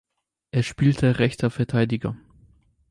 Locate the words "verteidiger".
1.51-2.15